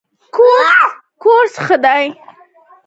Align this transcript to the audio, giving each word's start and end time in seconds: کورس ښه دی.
کورس 1.21 1.53
ښه 1.65 1.75
دی. 1.83 2.05